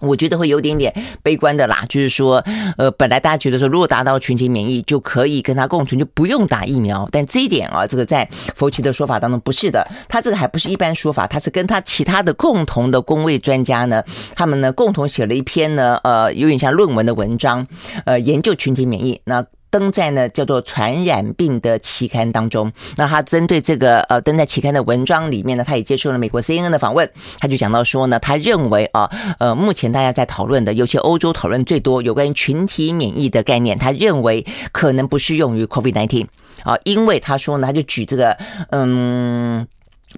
[0.00, 2.42] 我觉得会有点点悲观的啦，就是说，
[2.76, 7.08] 呃，本来大家觉得说，如果达到群体免疫，就可以跟他共存，就不用打疫苗。
[7.12, 14.02] 但这一点啊，这个在佛奇的说法当中不是的，他这个还不是一般说法，他是跟他其他的共同的工位专家呢，
[14.34, 17.66] 他们呢共同写了一篇呢，呃，有点像论文的文章，
[18.04, 19.20] 呃，研究群体免疫。
[19.24, 36.26] 那登在呢叫做《传染病》的期刊当中，那他针对这个呃登在期刊的文章里面呢，他也接受了美国 CNN 的访问，他就讲到说呢，他认为啊呃目前大家在讨论的，尤其欧洲讨论最多有关于群体免疫的概念，他认为可能不适用于 COVID-19
[36.64, 38.36] 啊，因为他说呢，他就举这个
[38.70, 39.66] 嗯。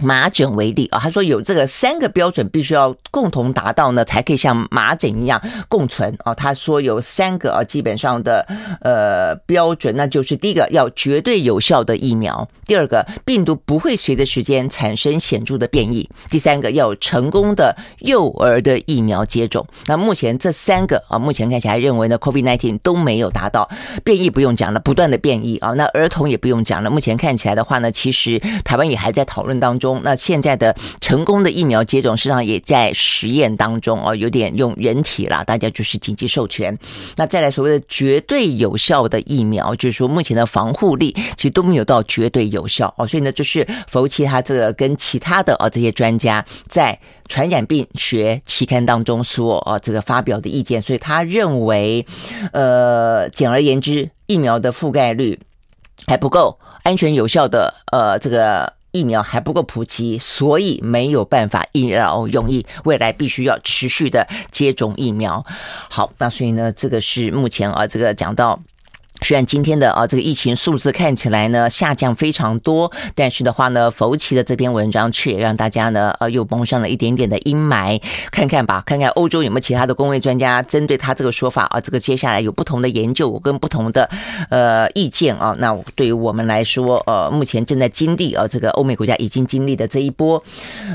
[0.01, 6.33] 麻疹为例啊，他说有这个三个标准必须要共同达到呢，才可以像麻疹一样共存啊。
[6.35, 8.47] 他说有三个啊，基本上的
[8.81, 19.67] 呃标准，那就是第一个要绝对有效的疫苗，第二个病毒不会随着时间产生显著的变异，第三个要成功的幼儿的疫苗接种。
[19.85, 23.69] 那目前这三个啊，目前看起来认为呢，COVID-19 都没有达到，
[24.03, 25.73] 变异不用讲了，不断的变异啊。
[25.73, 29.82] 那儿童也不用讲了，目前看起来的话呢，其实台湾也还在讨论当中。
[29.83, 36.79] 中，那现在的成功的疫苗接种，实际上也在实验当中哦，有点用人体啦，大家就是紧急授权。
[37.17, 52.07] 那再来所谓的绝对有效的疫苗，就是说目前的防护力其实都没有到绝对有效哦，所以呢，就是佛奇他这个跟其他的啊这些专家在传染病学期刊当中所啊这个发表的意见，所以他认为，
[52.53, 55.41] 呃，简而言之，疫苗的覆盖率
[56.07, 58.73] 还不够，安全有效的呃这个。
[58.93, 62.65] 疫苗还不够普及，所以没有办法一劳永逸。
[62.85, 65.45] 未来必须要持续的接种疫苗。
[65.91, 68.61] 好，那所以呢，这个是目前啊，这个讲到。
[69.23, 78.01] 虽然今天的啊这个疫情数字看起来呢下降非常多，但是的话呢，佛奇的这篇文章却让大家呢呃又蒙上了一点点的阴霾。
[78.33, 84.11] 看看吧，看看欧洲有没有其他的公卫专家针对他这个说法啊，这个接下来有不同的研究跟不同的
[84.51, 85.55] 呃意见啊。
[85.59, 90.43] 那对于我们来说，呃，目前正在经历啊这个欧美国家已经经历的这一波，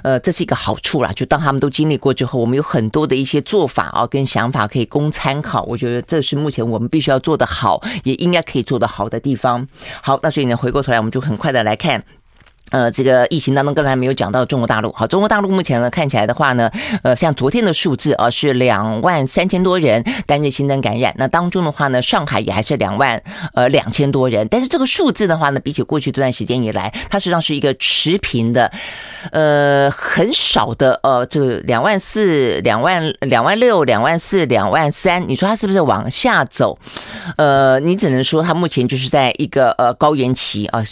[0.03, 1.11] 呃，这是一个好处啦。
[1.15, 5.63] 就当他们都经历过之后，我们有很多的一些做法啊跟想法可以供参考。
[5.63, 8.16] 我觉得这是目前我们必须要做得好也。
[8.17, 9.67] 应该可以做得好的地方。
[10.01, 12.03] 好，那所以呢，回过头来，我们就很快的来看。
[12.71, 14.91] 呃，这个疫情当中，刚才没有讲到中国大陆。
[14.91, 16.69] 好，中国大陆目前呢，看起来的话呢，
[17.01, 21.15] 呃，像昨天的数字啊，是两万三千多人单日新增感染。
[21.17, 23.21] 那当中的话呢，上海也还是两万
[23.53, 24.45] 呃两千多人。
[24.49, 28.69] 但是这个数字的话呢，比起过去这段时间以来，它实际上是一个持平的，
[29.31, 35.23] 呃，很少的呃，这个两万四、两万、两万六、两万四、两万三。
[35.29, 36.77] 你说它是不是往下走？
[37.37, 40.83] 呃，你只能说它目前就是在一个呃高原期啊，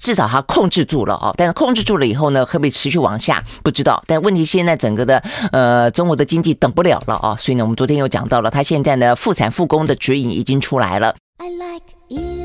[0.00, 1.23] 至少它控制住了。
[1.36, 3.42] 但是控制住了以后呢，会不会持续往下？
[3.62, 4.02] 不知道。
[4.06, 11.14] 但问题现在整个的呃中国的经济等不了了啊，所以呢，我们昨天又讲到了，它现在呢复产复工的指引已经出来了。
[11.38, 12.43] I like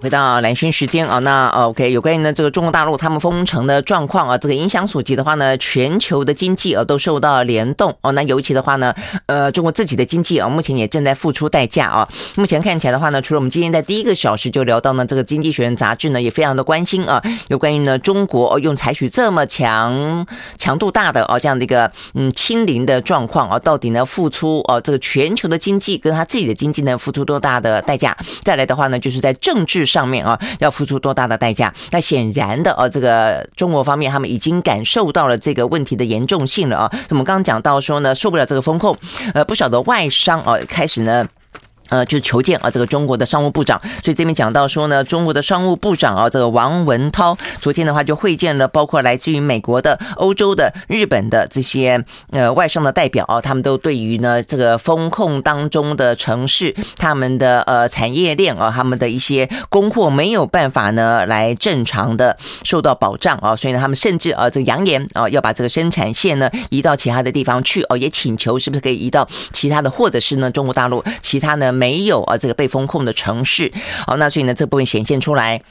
[0.00, 8.10] 回到蓝轩时间啊，那 OK，有关于呢这个中国大陆他们封城的状况啊，这个影响所及的话呢，全球的经济啊都受到联动哦。
[8.12, 8.94] 那尤其的话呢，
[9.26, 12.08] 呃，中国自己的经济啊，目前也正在付出代价啊。
[12.36, 28.16] 目前看起来的话呢，除了我们今天在第一个小时就聊到呢，这个《经济学人》杂志呢也非常的关心啊，有关于呢中国用采取这么强强度大的啊这样的一个嗯清零的状况啊，到底呢付出啊这个全球的经济跟他自己的经济呢付出多大的代价？
[28.42, 29.89] 再来的话呢，就是在政治。
[29.90, 31.74] 上面啊，要付出多大的代价？
[31.90, 36.92] 那显然的，呃，这个中国方面他们已经感受到了这个问题的严重性了啊。
[37.08, 38.96] 我们刚刚讲到说呢，受不了这个风控，
[39.34, 41.26] 呃，不少的外商啊，开始呢。
[41.90, 71.79] 呃，就是求见啊，这个中国的商务部长，所以这边讲到说呢，中国的商务部长啊，这个王文涛昨天的话就会见了，包括来自于美国的、欧洲的、日本的这些呃外商的代表啊，他们都对于呢这个风控当中的城市，他们的呃产业链啊，他们的一些供货没有办法呢来正常的受到保障啊，所以呢，他们甚至啊这个扬言啊要把这个生产线呢移到其他的地方去哦，也请求是不是可以移到其他的，或者是呢中国大陆其他呢。
[71.80, 73.72] 没有啊，这个被封控的城市，
[74.06, 75.62] 好，那所以呢，这部分显现出来。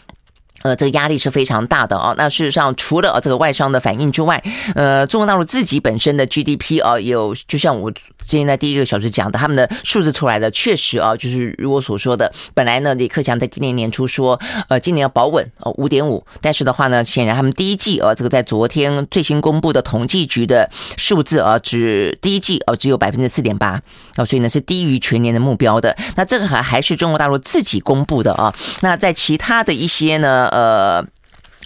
[0.61, 2.13] 呃，这个压力是非常大的啊。
[2.17, 4.41] 那事实上，除了这个外商的反应之外，
[4.75, 23.81] 呃，中国大陆自己本身的 GDP 啊，有就像我今天在第一个小时讲的，他们的数字出来的确实啊，就是如我所说的，本来呢，李克强在今年年初说，呃，今年要保稳哦，五点五，但是的话呢，显然他们第一季啊，这个在昨天最新公布的统计局的数字啊，只第一季啊只有百分之四点八
[24.15, 25.95] 啊，所以呢是低于全年的目标的。
[26.15, 28.53] 那这个还还是中国大陆自己公布的啊。
[28.81, 31.03] 那在其他的一些呢，呃，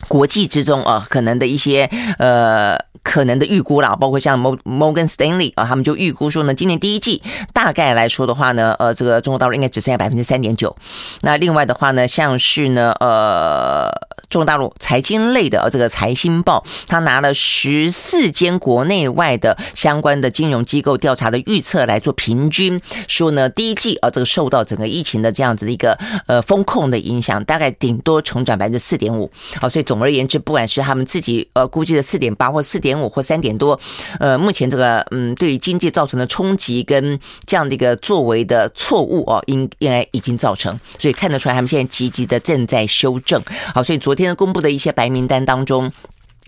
[0.08, 7.22] 国际之中啊，可能的一些呃，可能的预估啦，包括像 Morgan Stanley 啊，他们就预估说呢，今年第一季
[7.54, 10.76] 大概来说的话呢，呃，这个中国大陆应该只剩下百分之三点九。
[11.22, 13.89] 那另外的话呢，像是呢，呃，
[14.30, 29.32] 中国大陆财经类的这个财新报，他拿了十四间国内外的相关的金融机构调查的预测来做平均，说呢，第一季啊，这个受到整个疫情的这样子的一个呃风控的影响，大概顶多成长百分之四点五。
[29.60, 33.79] 好，所以总而言之，不管是他们自己呃估计的四点八或四点五或三点多，
[34.19, 43.39] 呃，目前这个嗯，对于经济造成的冲击跟这样的一个作为的错误哦，应应该已经造成，所以看得出来他们现在积极的正在修正。
[43.71, 45.91] 好，所以昨天公布的一些白名单当中。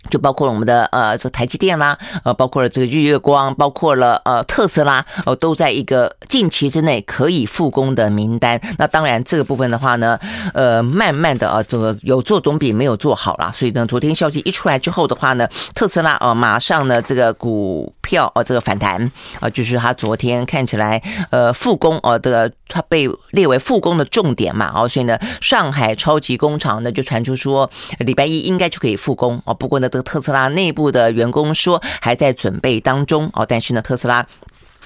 [0.10, 8.60] 就包括了我们的呃，这个台积电啦，呃，包括了这个日月光，包括了呃特斯拉，呃，都在一个近期之内可以复工的名单。
[8.78, 10.20] 那当然这个部分的话呢，
[10.54, 13.52] 呃，慢慢的啊，这个有做总比没有做好啦。
[13.56, 27.68] 所以呢，昨天消息一出来之后的话呢，特斯拉啊，马上呢这个股票啊这个反弹啊，就是它昨天看起来呃复工啊，这个它被列为复工的重点嘛，哦，所以呢，上海超级工厂呢就传出说
[28.00, 29.90] 礼拜一应该就可以复工啊，不过呢。
[29.96, 34.28] 这个特斯拉内部的员工说还在准备当中哦，但是呢，特斯拉。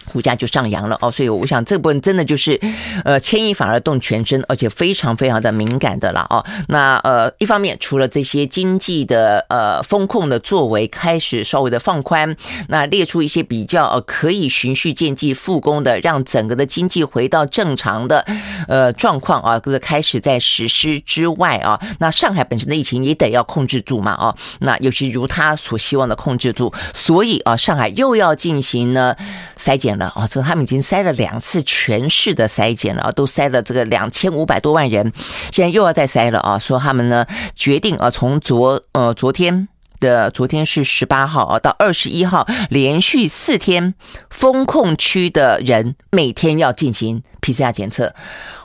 [0.10, 2.60] 股价就上扬了哦，所以我想这部分真的就是，
[3.06, 6.44] 呃，牵一发而动全身，而且非常非常的敏感的了哦。
[6.70, 12.36] 那呃，一方面除了这些经济的呃风控的作为开始稍微的放宽，
[12.70, 18.26] 那列出一些比较呃可以循序渐进复工的，让整个的经济回到正常的
[18.68, 29.14] 呃状况啊，这个开始在实施之外啊，那上海本身的疫情也得要控制住嘛啊，那尤其如他所希望的控制住，所以啊，上海又要进行呢
[29.58, 29.99] 筛检。
[30.00, 35.14] 了啊，这他们已经筛了两次全市的筛检了啊，都筛了这个两千五百多万人，
[35.52, 36.58] 现在又要再筛了啊。
[36.58, 39.68] 说他们呢决定啊，从昨呃昨天
[40.00, 43.94] 的昨天是十八号啊，到二十一号连续四天
[44.30, 48.16] 封控区的人每天要进行 PCR 检测，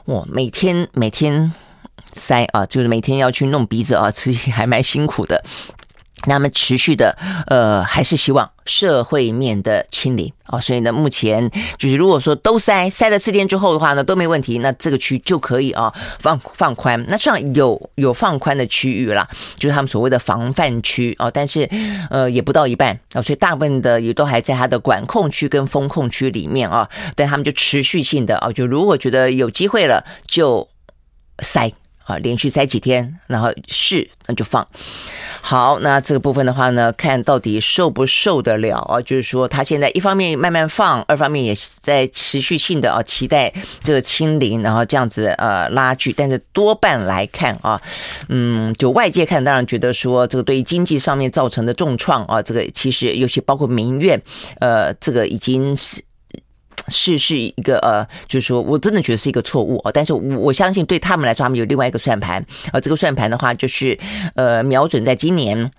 [0.06, 1.52] 哇，每天每天
[2.14, 5.44] 筛啊，就是每天要去弄鼻子啊，其实还蛮辛苦的。
[6.26, 17.04] 那么持续的，呃，还是希望社会面的清零啊，所以呢，目前就是如果说都塞塞了四天之后的话呢，都没问题，那这个区就可以啊放放宽。
[17.08, 21.68] 那上有有放宽的区域啦，就是他们所谓的防范区啊，但是
[22.10, 30.68] 呃也不到一半啊，所以大部分的也都还在它的管控区跟封控区里面啊，但他们就持续性的啊，就如果觉得有机会了就
[31.40, 31.72] 塞
[32.04, 34.66] 啊，连续塞几天，然后是那就放。
[35.40, 39.00] 好，那这个部分的话呢，看到底受不受得了啊？
[39.02, 46.14] 就是说，他现在一方面慢慢放，二方面也在持续性的啊期待这个清零，然后这样子呃拉锯。
[46.16, 47.80] 但是多半来看啊，
[48.28, 54.20] 嗯，就外界看，当然觉得说这个对于经济上面造成的重创啊，这个其实尤其包括民怨，
[54.60, 56.02] 呃，这个已经是。
[56.88, 63.98] 是是一个呃，就是说我真的觉得是一个错误啊，但是我我相信对他们来说，他们有另外一个算盘啊，这个算盘的话就是
[64.34, 65.70] 呃，瞄准在今年。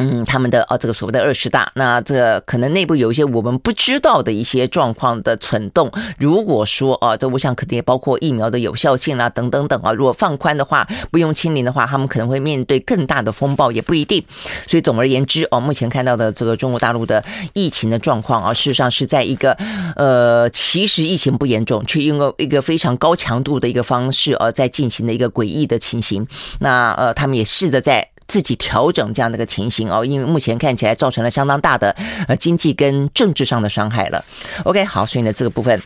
[0.00, 5.90] 嗯，他们的啊，这个所谓的二十大，那这可能内部有一些我们不知道的一些状况的存动。
[6.18, 9.92] 如果说啊，这我想肯定也包括疫苗的有效性啦，等等等啊。
[9.92, 14.24] 如果放宽的话，不用清零的话，他们可能会面对更大的风暴，也不一定。
[14.66, 19.52] 所以总而言之，哦，目前看到的这个中国大陆的疫情的状况啊，事实上是在一个
[19.96, 26.26] 呃，其实疫情不严重，却用一个非常高强度的一个方式而，在进行的一个诡异的情形。
[26.60, 28.08] 那呃，他们也试着在。
[28.30, 31.94] 自己调整这样的一个情形哦，因为目前看起来造成了相当大的
[32.28, 34.24] 呃经济跟政治上的伤害了。
[34.62, 35.82] OK，好，所以呢这个部分。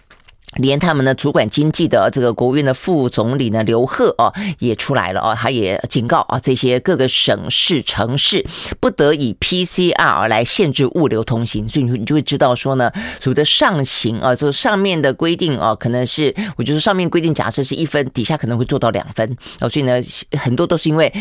[0.56, 8.44] 连他们呢，主管经济的这个国务院的副总理呢，刘鹤啊，也出来了啊，他也警告啊，这些各个省市城市
[8.80, 12.90] 不得以 PCR 来限制物流通行，所以你就会知道说呢，
[13.20, 20.00] 所谓的上行啊，这上面的规定啊，可能是我觉得上面规定假设是一分，底下可能会做到两分啊，所以呢，
[20.38, 21.12] 很多都是因为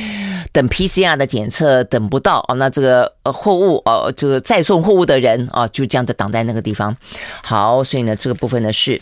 [0.52, 6.96] 等 PCR 的检测等不到啊，那这个呃货物呃这个载送货物的人啊，就这样子挡在那个地方。
[7.42, 9.02] 好，所以呢，这个部分呢是。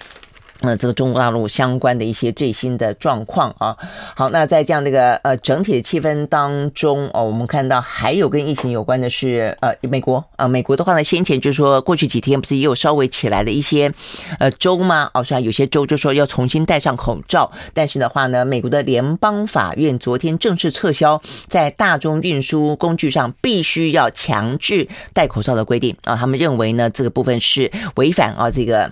[0.62, 3.76] 呃，这个中国大陆相关的一些最新的状况啊，
[4.15, 13.91] 好，那在这样的一个呃整体的气氛当中哦，我们看到还有跟疫情有关的是呃美国啊、美国的话呢，先前就是说过去几天不是也有稍微起来的一些
[14.38, 15.10] 呃州吗？
[15.13, 28.91] 哦，虽然有些州就说要重新戴上口罩，但是的话呢，美国的联邦法院昨天正式撤销在大众运输工具上必须要强制戴口罩的规定啊，他们认为呢这个部分是违反啊这个。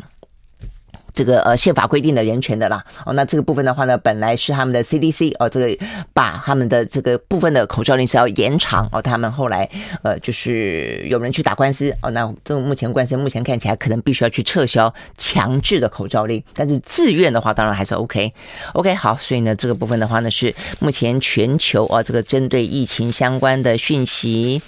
[1.20, 9.70] 这个呃宪法规定的人权的啦，哦，那这个部分的话呢，本来是他们的 CDC 哦，这个把他们的这个部分的口罩令是要延长哦，他们后来
[10.02, 18.34] 呃就是有人去打官司哦，那这目前官司目前看起来可能必须要去撤销强制的口罩令，但是自愿的话当然还是 OK
[18.72, 24.62] OK 好，所以呢这个部分的话呢是目前全球啊这个针对疫情相关的讯息。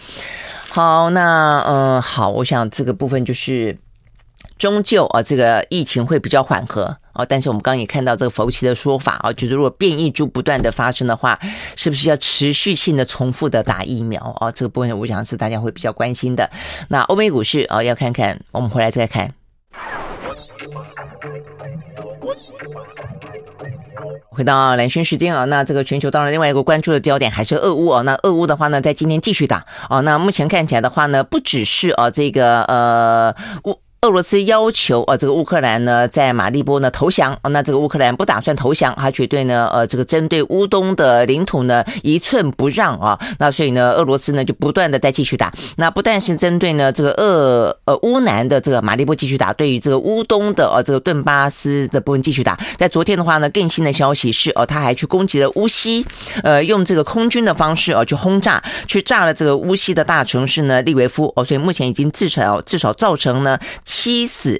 [0.67, 3.77] 好，那嗯、好，我想这个部分就是。
[4.61, 11.39] 终究啊，这个疫情会比较缓和啊，但是我们刚刚也看到这个佛奇的说法啊，就是如果变异株不断的发生的话，
[11.75, 14.51] 是不是要持续性的重复的打疫苗啊？
[14.51, 16.47] 这个部分我想是大家会比较关心的。
[16.89, 19.33] 那欧美股市啊，要看看，我们回来再看。
[24.29, 28.03] 回到蓝轩时间啊，那这个全球当然另外一个关注的焦点还是俄乌啊。
[28.03, 30.01] 那俄乌的话呢，在今天继续打啊。
[30.01, 33.79] 那目前看起来的话呢，不只是啊这个呃乌。
[34.03, 56.03] 俄罗斯要求呃，这个乌克兰呢在马利波呢投降，那这个乌克兰不打算投降，他绝对呢呃这个针对乌东的领土呢一寸不让啊，那所以呢俄罗斯呢就不断的在继续打，那不但是针对呢这个俄呃乌南的这个马利波继续打，对于这个乌东的呃这个顿巴斯的部分继续打，在昨天的话呢更新的消息是哦，他还去攻击了乌西，
[56.41, 61.31] 呃用这个空军的方式哦去轰炸，去炸了这个乌西的大城市呢利维夫。
[61.35, 63.59] 哦，所以目前已经至少至少造成呢。
[63.93, 64.57] 七死，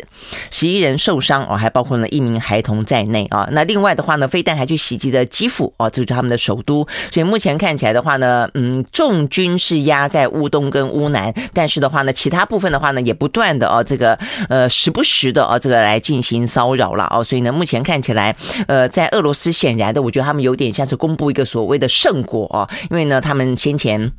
[0.50, 3.48] 十一人受伤哦，还包括了一名孩童在内啊。
[3.54, 6.86] 那另外的话呢，飞弹还去袭击了基辅哦，这就是他们的首都。
[7.10, 14.20] 所以目前看起来的话呢，嗯，重军是压在乌东跟乌南，但是的话呢，其他部分的话呢，也不断的哦，这个
[14.50, 17.24] 呃，时不时的哦，这个来进行骚扰了哦。
[17.24, 18.36] 所以呢，目前看起来，
[18.68, 24.12] 呃，在俄罗斯显然的，我觉得他们有点像是公布一个所谓的圣果哦，因为呢，他们先前。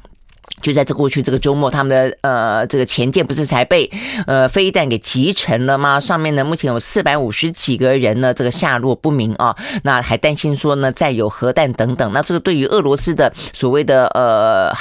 [0.60, 3.90] 就在这过去这个周末，他们的呃这个前舰不是才被
[4.26, 5.98] 呃飞弹给击沉了吗？
[5.98, 9.56] 上面呢目前有四百五十几个人呢，这个下落不明啊。
[9.82, 12.12] 那还担心说呢再有核弹等等。
[12.12, 14.72] 那这个对于俄罗斯的所谓的呃。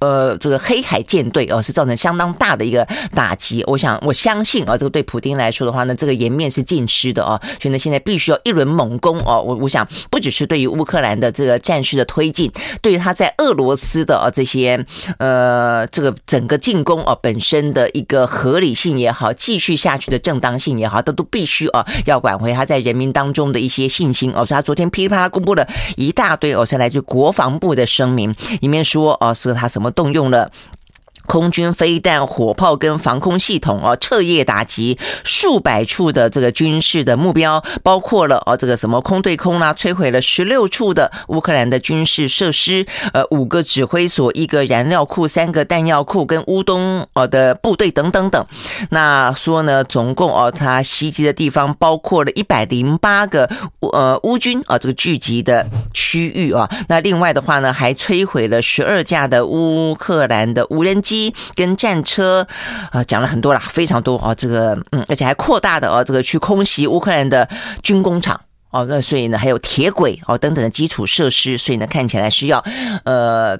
[0.00, 3.62] 呃，这个黑海舰队哦，是造成相当大的一个打击。
[3.66, 7.38] 我想，我相信啊，这个对普丁来说的话呢，这个颜面是尽失的哦。
[7.60, 9.42] 所以呢，现在必须要一轮猛攻哦。
[9.42, 14.82] 我我想，不只是对于乌克兰的这个战事的推进，对于他在俄罗斯的啊这些
[15.18, 24.46] 呃这个整个进攻哦本身的一个合理性也好，继续下去的正当性也好，都都必须啊要挽回他在人民当中的一些信心哦。
[24.46, 29.89] 所以他昨天噼里啪啦公布了一大堆哦，是来自国防部的声明，里面说哦，是他什么。
[29.90, 30.50] 动用了。
[31.30, 48.44] 空军飞弹、火炮跟防空系统哦，彻夜打击数百处的这个军事的目标，包括了哦这个什么空对空啦，摧毁了十六处的乌克兰的军事设施，呃五个指挥所、一个燃料库、三个弹药库跟乌东哦的部队等等等。
[48.88, 53.48] 那说呢，总共哦他袭击的地方包括了一百零八个
[53.92, 55.64] 呃乌军啊这个聚集的
[55.94, 56.68] 区域啊。
[56.88, 61.19] 那另外的话呢，还摧毁了十二架的乌克兰的无人机。
[61.54, 62.46] 跟战车
[62.92, 67.48] 啊，讲了很多啦，非常多啊，这个嗯，而且还扩大的啊，这个去空袭乌克兰的
[67.82, 68.40] 军工厂
[68.70, 72.64] 哦，那所以呢，还有铁轨哦等等的基础设施，所以呢，看起来是要
[73.04, 73.58] 呃。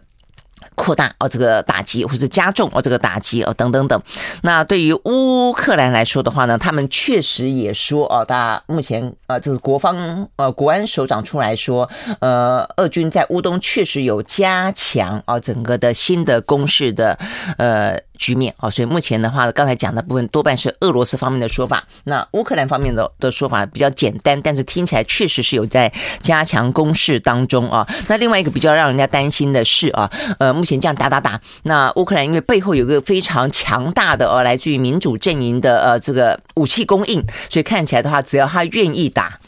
[0.81, 4.03] 扩大哦，这个打击或者加重哦，这个打击哦，等等等。
[4.41, 11.87] 那对于乌克兰来说的话呢，他们确实也说哦，大目前呃，这个国防呃国安首长出来说，
[12.21, 17.19] 呃，俄军在乌东确实有加强啊，整个的新的攻势的
[17.59, 18.01] 呃。
[18.21, 25.91] 局面啊，所以目前的话，刚才讲的部分多半是俄罗斯方面的说法，那乌克兰方面的的说法比较简单，但是听起来确实是有在
[26.21, 27.89] 加强攻势当中啊。
[28.09, 30.09] 那另外一个比较让人家担心的是啊，
[30.39, 39.41] 呃，目前这样打打打，那乌克兰因为背后有个非常强大的呃来自于民主阵营的呃这个武器供应，所以看起来的话，只要他愿意打，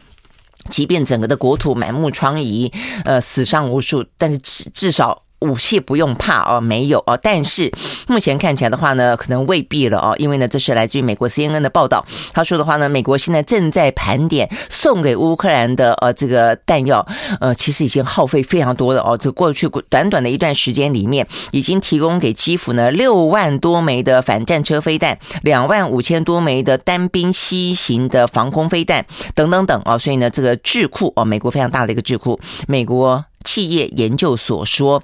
[0.70, 2.72] 即便整个的国土满目疮痍，
[3.04, 5.22] 呃，死伤无数，但是至至少。
[5.42, 7.18] 武器不用怕哦，没有哦。
[7.20, 7.70] 但是
[8.06, 12.04] 目前看起来的话呢，可能未必了哦，因为呢，这是来自于美国 CNN 的报道。
[12.32, 17.06] 他说的话呢，美国现在正在盘点送给乌克兰的呃这个弹药，
[17.40, 19.16] 呃，其实已经耗费非常多的哦。
[19.16, 29.98] 这过去短短的一段时间里面，已经提供给基辅呢六万多枚的反战车飞弹，两万五千多枚的单兵西行的防空飞弹等等等哦。
[29.98, 33.24] 所以呢，这个智库哦，美国非常大的一个智库，美国。
[33.42, 35.02] 企业研究所说，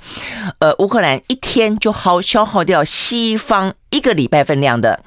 [0.59, 5.01] 呃，乌克兰一天就耗消耗掉西方一个礼拜分量的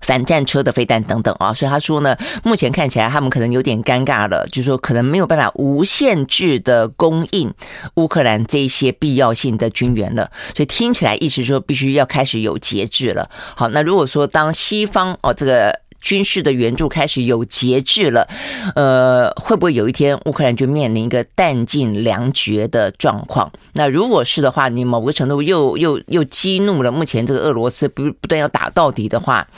[0.00, 7.52] 反战车的飞弹等等啊，所以他说呢，目前看起来他们可能有点尴尬了，就是说可能没有办法无限制的供应
[7.94, 13.30] 乌克兰这些必要性的军援了，所以听起来意思说必须要开始有节制了。
[13.56, 15.83] 好，那如果说当西方哦这个。
[16.04, 18.28] 军事的援助开始有节制了，
[18.74, 23.50] 呃，会不会有一天乌克兰就面临一个弹尽粮绝的状况？
[23.72, 29.48] 那如果是的话，你某个程度又又又激怒了目前这个俄罗斯，不不断要打到底的话，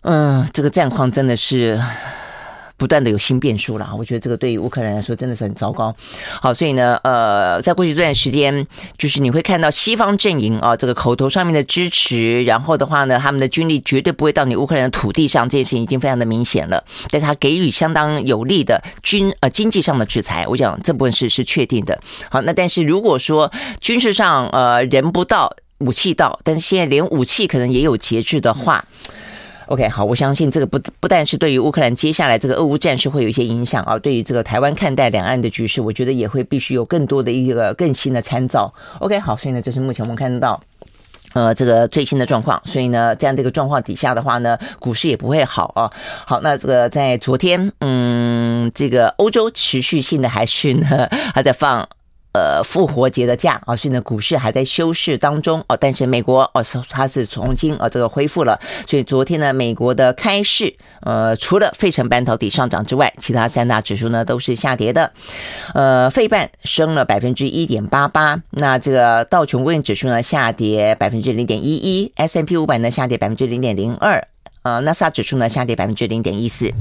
[0.00, 1.78] 嗯、这个战况真的是。
[2.82, 5.94] 不断的有新变数了，我觉得这个对于乌克兰来说真的是很糟糕。
[6.40, 8.66] 好，所以呢，呃，在过去这段时间，
[8.98, 16.82] 就是你会看到西方阵营啊，这个口头上面的支持，然后的话呢，他们的军力绝对不会到你乌克兰的土地上，这件事情已经非常的明显了。
[17.08, 21.96] 但是他给予相当有力的军呃经济上的制裁，我讲这部分是是确定的。
[22.32, 28.84] 好，那但是如果说军事上呃人不到，武器到，但是现在连武器可能也有节制的话。
[29.66, 38.72] OK，好，我相信这个不不但是对于乌克兰接下来这个俄乌战事会有一些影响啊，对于这个台湾看待两岸的局势，我觉得也会必须有更多的一个更新的参照。
[38.98, 40.60] OK，好，所以呢，这是目前我们看到
[41.32, 42.60] 呃这个最新的状况。
[42.64, 45.90] 所以呢，这样的一个状况底下的话呢，股市也不会好啊。
[46.26, 51.88] 好，那这个在昨天，嗯，这个欧洲持续性的还是呢 还在放。
[52.32, 55.76] 呃，复活节的假啊，所以呢，股市还在休市当中哦。
[55.78, 58.58] 但是美国哦，它是重新啊这个恢复了。
[58.88, 65.12] 所以昨天呢，美国的开市，呃，除了费城半导体上涨之外，其他三大指数呢都是下跌的。
[65.74, 74.26] 呃，费半升了百分之一点八八，那这个道琼工业指数呢下跌百分之零点一一，S&P 五百呢下跌百分之零点零二。
[74.62, 76.72] 呃，纳斯达指数呢下跌百分之零点一四。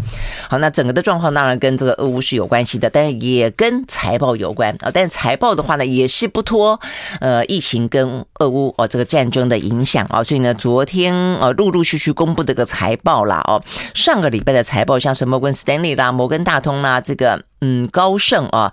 [0.50, 4.92] 好，那整个的状况当然跟这个俄乌是有关系的，但是也跟财报有关啊。
[4.94, 6.80] 但是财报的话呢，也是不脱
[7.20, 10.24] 呃疫情跟俄乌哦这个战争的影响啊。
[10.24, 13.64] 所以呢，昨天呃陆陆续续公布这个财报啦哦，
[13.94, 18.72] 上个礼拜的财报像什么摩根斯丹利啦、摩根大通啦，这个嗯高盛啊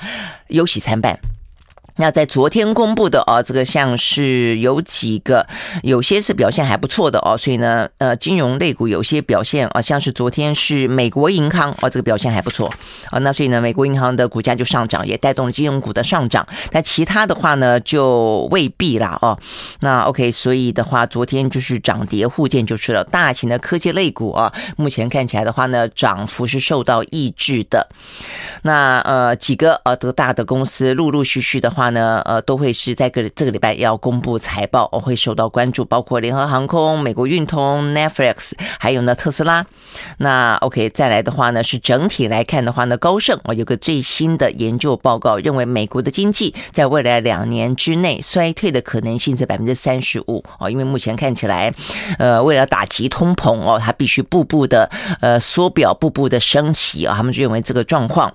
[0.48, 1.18] 忧喜参半。
[2.00, 5.44] 那在昨天公布的哦，这个像是有几个，
[5.82, 12.72] 有些是表现还不错的哦，所以呢，呃，金融类股有些表现啊，像是昨天是美国银行哦，这个表现还不错
[13.10, 16.46] 啊，那所以呢，美国银行的股价就上涨，也带动了金融股的上涨。
[16.70, 19.36] 但其他的话呢，就未必啦哦。
[19.80, 23.02] 那 OK，所以的话，昨天就是涨跌互见就是了。
[23.02, 27.88] 大型的科技类股啊，目前看起来的话呢，涨幅是受到抑制的。
[28.62, 31.87] 那呃，几个呃，这个大的公司陆陆续续的话。
[31.90, 39.66] 呢，呃，都会是在个这个礼拜要公布财报，我会受到关注，包括联合航空、美国运通、Netflix，还有呢特斯拉。
[40.18, 51.72] 那 OK，再来的话呢，是整体来看的话呢，高盛我有个最新的研究报告，认为美国的经济在未来两年之内衰退的可能性是百分之三十五哦，因为目前看起来，
[52.18, 58.32] 呃，为了打击通膨哦，它必须步步的呃缩表，步步的升息啊，他们认为这个状况。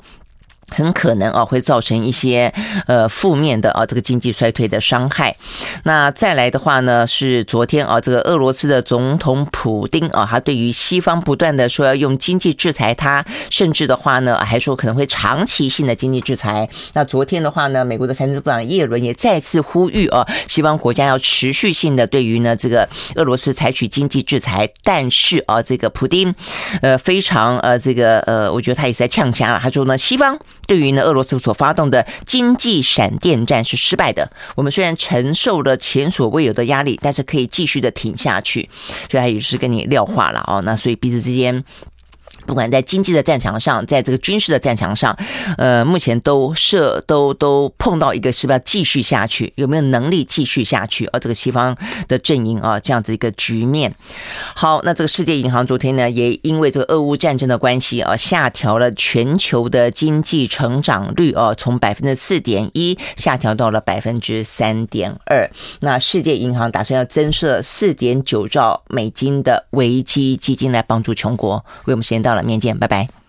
[0.69, 2.53] 很可能啊，会造成一些
[2.87, 5.35] 呃负面的啊这个经济衰退的伤害。
[5.83, 16.67] 那再来的话呢，是昨天啊这个俄罗斯的总统普丁啊，他对于西方不断的说要用经济制裁他，甚至的话呢还说可能会长期性的经济制裁。
[16.93, 24.69] 那昨天的话呢，美国的财政部长耶伦也再次呼吁啊，西方国家要持续性的对于呢这个俄罗斯采取经济制裁。
[24.83, 26.33] 但是啊，这个普丁
[26.81, 30.37] 呃非常呃这个呃，我觉得他也是在呛声了，他说呢西方。
[30.73, 34.27] 对于呢，俄罗斯所发动的经济闪电战是失败的。
[34.55, 38.67] 我们虽然承受了前所未有的压力，但是可以继续的挺下去。
[39.07, 40.63] 所以他也是跟你撂话了哦。
[40.65, 41.63] 那所以彼此之间。
[42.45, 45.17] 不管在经济的战场上，在这个军事的战场上，
[45.57, 51.05] 呃，目前都设都都碰到一个是不是要继续下去，有没有能力继续下去？
[51.07, 51.75] 而这个西方
[52.07, 53.93] 的阵营啊，这样子一个局面。
[54.55, 65.49] 好，那这个世界银行昨天呢，也因为这个俄乌战争的关系啊，下调了全球的经济成长率啊，从百分之四点一下调到了百分之三点二。
[65.79, 71.63] 那世界银行打算要增设四点九兆美金的危机基金来帮助穷国。
[71.85, 73.22] 为我们时间到到了，明天见，拜拜。